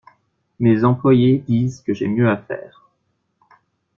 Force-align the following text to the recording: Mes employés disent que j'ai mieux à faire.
Mes 0.59 0.83
employés 0.83 1.43
disent 1.47 1.83
que 1.83 1.93
j'ai 1.93 2.07
mieux 2.07 2.27
à 2.27 2.35
faire. 2.35 2.89